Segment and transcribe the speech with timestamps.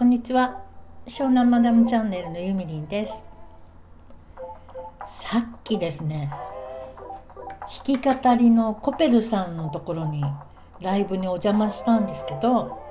[0.00, 0.62] こんにちは。
[1.06, 3.22] 湘南マダムチャンネルのゆみりんです。
[5.06, 6.32] さっきですね
[7.84, 10.24] 弾き語りのコペルさんのところに
[10.80, 12.82] ライブにお邪魔したんですけど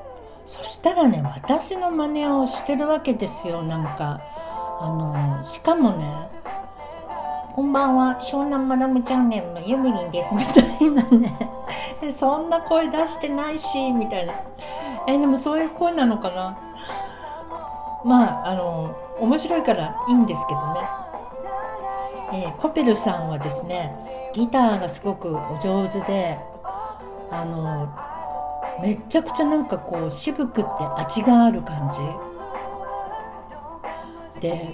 [0.45, 3.63] そしたらね私の真似をしてるわけですよ。
[3.63, 4.21] なんか
[4.79, 6.13] あのしかもね
[7.53, 10.35] こんばんは湘南マダムチャンネルのゆみりんです。
[10.35, 11.49] みたいなね。
[12.19, 14.35] そんな声出してないしみたいな。
[15.07, 16.55] えでもそういう声なのかな？
[18.05, 20.79] まああの面白いからいいんですけどね、
[22.33, 23.93] えー、コペルさんはですね
[24.33, 26.37] ギターがすごくお上手で
[27.31, 27.91] あの
[28.81, 31.99] めちゃくちゃなんかこう渋くって味がある感じ。
[34.39, 34.73] で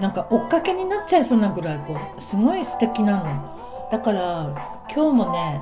[0.00, 3.88] なんか追っかけになっちゃいそうなぐらいこうすごい素敵なの。
[3.92, 5.60] だから今日もね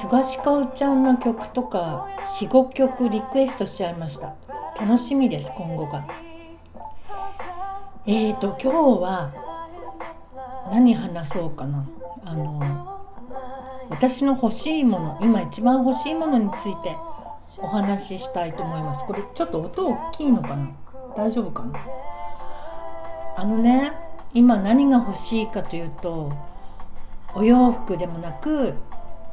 [0.00, 2.08] 菅氏かおちゃんの曲とか
[2.40, 4.34] 45曲リクエストしちゃいました。
[4.80, 6.04] 楽しみです今後が。
[8.06, 9.30] えーと今日は
[10.72, 11.86] 何話そうかな。
[12.24, 12.98] あの
[13.90, 16.96] 私の欲しいもの今一番欲しいものについて
[17.58, 19.04] お話ししたいと思います。
[19.04, 20.70] これちょっと音大きいのかな？
[21.16, 21.78] 大丈夫かな？
[23.36, 23.92] あのね
[24.34, 26.30] 今何が欲しいかというと
[27.34, 28.74] お洋服でもなく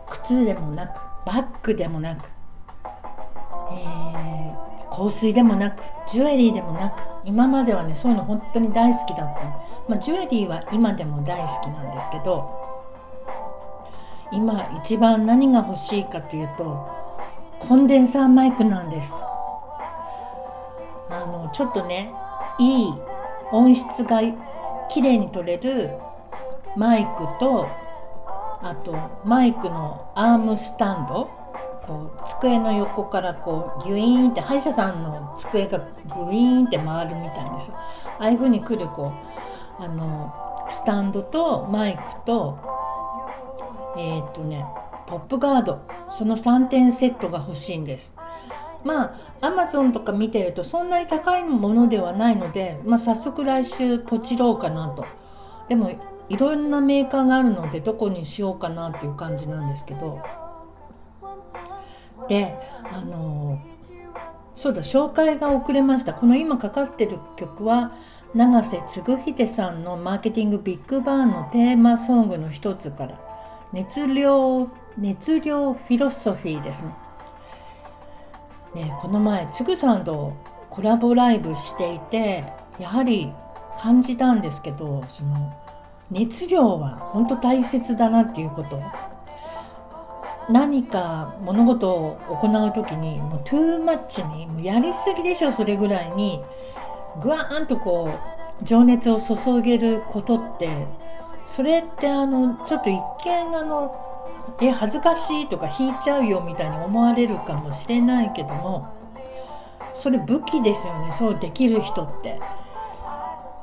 [0.09, 2.25] 靴でもなくバッグでもなく、
[3.71, 4.14] えー、
[4.95, 9.43] 香水でもなくジュエリーでもなく今まではねそういうの本当に大好きだった、
[9.89, 12.65] まあ、ジュエリーは今でも大好きなんですけど
[14.31, 16.87] 今一番何が欲しいかというと
[17.59, 19.11] コンデンサーマイクなんです。
[21.09, 22.11] あのちょっとね
[22.59, 22.93] いい
[23.52, 24.21] 音質が
[24.89, 25.97] 綺麗に取れる
[26.75, 27.67] マイクと
[28.61, 31.30] あとマイクのアームスタンド
[31.86, 39.14] こう机の横からこうギュイーンって歯医者さんの机がグイーンって回るみたいですああいう風に来るこ
[39.80, 42.59] うあのスタンドとマイクと
[43.98, 44.65] えっ、とね
[45.08, 48.14] ポップガードその3点セットが欲しいんです。
[48.83, 55.05] まあアマゾンとか見てるとそんなに高いものではないので、まあ、早速来週ポチろうかなと。
[55.70, 55.92] でも
[56.30, 60.21] いろんなメーカーがあるのでどこにしようかなっていう感じなんですけど。
[62.27, 62.58] で
[62.91, 63.59] あの
[64.55, 66.13] そうだ紹介が遅れました。
[66.13, 67.91] この今かかってる曲は
[68.33, 73.19] 永瀬嗣秀さんのマーケティングビッグバーンのテーマソングの一つから
[73.71, 76.95] 熱量熱量フィロソフィーですね。
[78.75, 80.33] ねこの前つぐさんと
[80.69, 82.43] コラボライブしていて
[82.80, 83.31] やはり
[83.80, 85.53] 感じたんですけどその
[86.11, 88.81] 熱量は本当大切だなっていうこと
[90.50, 96.42] 何か物事を行う時にもうトゥーマッチにもうやりすぎでしょそれぐらいに
[97.22, 98.11] ぐわーんとこ
[98.61, 100.70] う情熱を注げることって
[101.48, 103.95] それってあのちょっと一見あの
[104.61, 108.94] え恥ずかしいとか引いちゃうよみたいに思われるかもしれないけども
[109.95, 112.39] それ武器ですよねそうできる人って。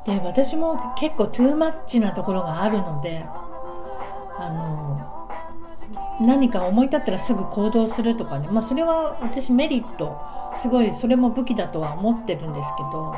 [0.05, 3.25] で私も結構トゥーマッチなところがあるので
[4.37, 5.22] あの
[6.21, 10.21] 何か思い立ったらすぐ行動するとかね、まあ、それは私メリット。
[10.61, 13.15] すごいそれも武器だとは思ってるんですけど。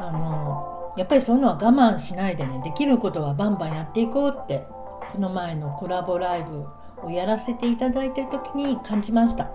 [0.00, 2.60] あのやっぱりそういうのは我慢しないでね。
[2.62, 4.66] できることはバンバンやっていこうって。
[5.12, 6.66] この前のコラボライブ
[7.02, 9.50] をやらせていただいてる時に感じました。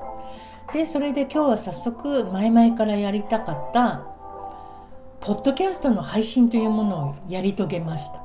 [0.73, 4.07] でそれで今日は早速前々からやりたかった
[5.19, 8.23] ポッドキャストの配信というものをやり遂げました。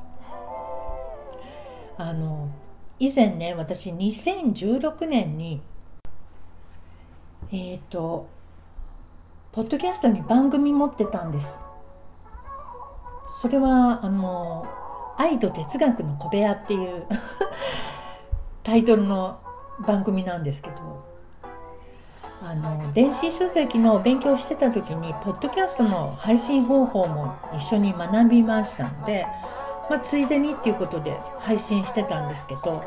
[1.99, 2.49] あの
[3.01, 5.61] 以前ね私2016年に
[7.53, 8.29] えっ、ー、と
[9.53, 11.59] ポッドキャストに番組持ってたんです。
[13.41, 14.67] それはあの
[15.17, 17.07] 「愛と哲学の小部屋」っていう
[18.65, 19.39] タイトルの
[19.87, 20.77] 番組なんですけど
[22.43, 29.27] あの電子書籍の勉強してた時にポッドキャストの配信方法も一緒に学びましたので、
[29.89, 32.83] まあ、ついでにっていうことで配信してたんですけど、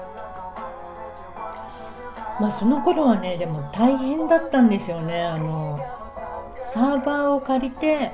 [2.39, 5.23] まあ、その頃はねでも大変だったんですよね。
[5.23, 5.79] あの
[6.59, 8.11] サーバーを借りて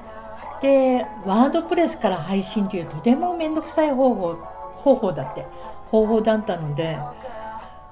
[0.62, 5.46] でワードプレスから配信というとても面倒くさい方法方法だって
[5.92, 6.98] 方法だったので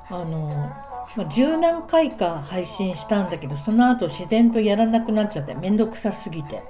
[0.07, 0.71] あの
[1.15, 6.63] まあ、十何回か配信したんだけどその後自然とやらなくなっちゃって面倒くさすぎて。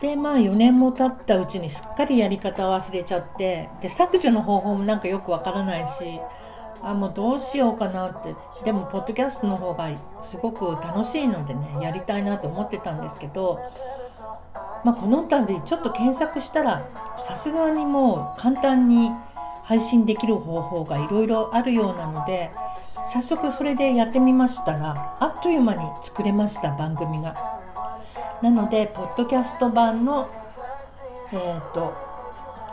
[0.00, 6.20] でまあ4年も経ったうちにすっかりやり方を忘れちゃってで削除の方法もなんかよくわからないし
[6.82, 9.90] あもうどうしようかなってでもポッドキャストの方が
[10.22, 13.60] すごく楽しいのでねやりたいなと思ってたんですけど、
[14.84, 16.88] まあ、この度ちょっと検索したら
[17.18, 19.10] さすがにもう簡単に
[19.64, 22.50] 配信できる方法がいろいろあるようなので
[23.12, 27.59] 早速それでやってみましたらあっという間に作れました番組が。
[28.42, 30.28] なのでポッドキャスト版の
[31.32, 31.94] えっ、ー、と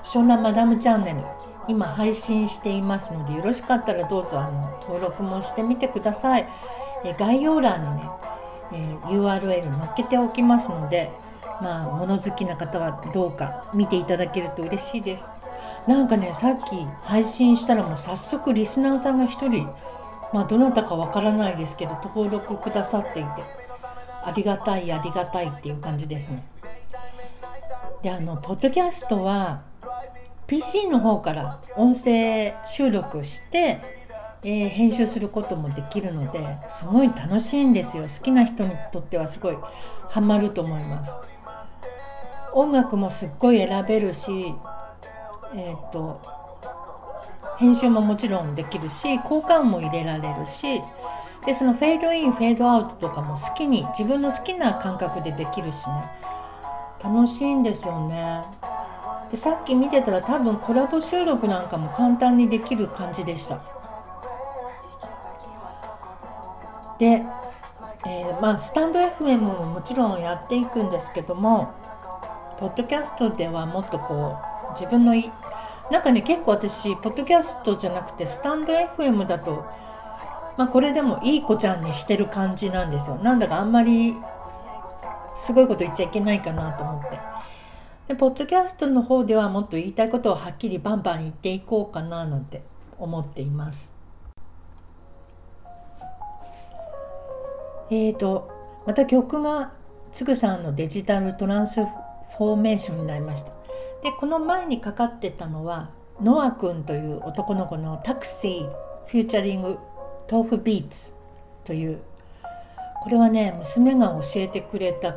[0.03, 1.21] 湘南マダムチャンネル
[1.67, 6.47] 今配信していますのでよろしかったらどうぞあの登録もしてみてください。
[7.03, 8.09] え概要欄にね、
[8.73, 11.11] えー、URL 載っけておきますので
[11.61, 15.29] まあ物好きな方はどうか見ていただけると嬉しいです。
[15.85, 19.69] なんかねさっき配信したらもう早速リスナーさんが1人
[20.33, 23.66] まあどなたかわからないですけど登録くださっていて
[24.27, 26.43] ありがたいありがたいっていう感じですね。
[28.03, 29.61] であのポッドキャストは
[30.47, 33.81] PC の方から音声収録して、
[34.43, 39.57] えー、編集することもできるのですごい楽しいんですよ好きな人にとってはすごい
[40.09, 41.19] ハマると思います
[42.53, 44.53] 音楽もすっごい選べるし
[45.55, 46.21] えっ、と
[47.57, 50.81] 編集ももちろんできるし効果音も入れられるし
[51.47, 56.11] でそのフェードインフェードアウトとかも好きに自分の好きな感覚でできるしね。
[57.01, 58.43] 楽しいんですよね。
[59.31, 63.61] でさっき見てたら多分コラボ収録なんかも簡単にできる感じでした。
[66.99, 67.23] で、
[68.05, 71.73] えー、まあスタンド FM ももちろんやっていくんですけども
[72.59, 74.35] ポッドキャストではもっとこ
[74.69, 75.31] う自分のい
[75.91, 79.65] なんかね結構私ポッドキャストじゃなくてスタンド FM だと
[80.57, 84.15] まあこれでもいい子ちゃんにしてる感じなんですよなんだかあんまり
[85.45, 87.19] すごいこと言っちゃいけないかなと思って。
[88.07, 92.61] でポッドキャストの方ではもっと言いたいことをはっきりバンバン言っていこうかななんて
[92.97, 93.91] 思っています。
[97.89, 98.49] えーと
[98.85, 99.71] また曲が
[100.13, 103.51] つぐさんのデジタルトランスフォーメーションになりました。
[104.03, 105.89] でこの前にかかってたのは
[106.21, 108.69] ノア君という男の子のタクシー
[109.07, 109.77] featuring
[110.29, 111.11] tofubeats
[111.65, 111.99] という
[113.03, 115.15] これはね娘が教えてくれた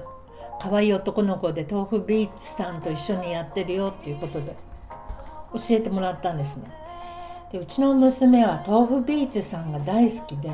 [0.60, 4.54] 可愛い男の子で豆腐ビーツさんと一緒にやってるよっていうことで
[5.54, 6.70] 教えてもらったんですね。
[7.50, 10.50] でうちの娘は豆腐ビーツさんが大好きで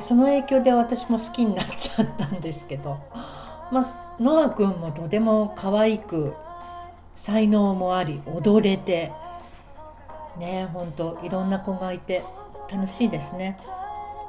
[0.00, 2.98] その影響で私も好きになっちゃったんですけど
[3.70, 6.34] まあノア君もとても可愛く
[7.14, 9.12] 才能もあり踊れて
[10.38, 12.24] ねえほんといろんな子がいて
[12.74, 13.56] 楽しいですね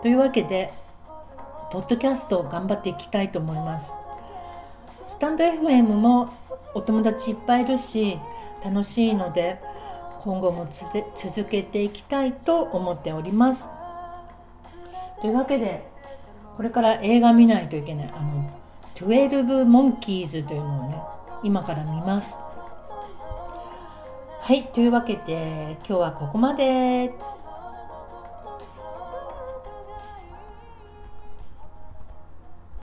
[0.03, 0.71] というわけで
[1.71, 3.95] ポッドキャストを頑張っていきたいと思います
[5.07, 6.31] スタンド FM も
[6.75, 8.19] お友達いっぱいいるし
[8.63, 9.59] 楽しいので
[10.23, 13.67] 今後も続けていきたいと思っております。
[15.21, 15.87] というわけで
[16.57, 18.49] これから映画見ないといけないあの
[18.95, 20.97] 12モンキーズというのをね
[21.43, 22.35] 今から見ます。
[24.41, 27.13] はいというわけで今日はここまで。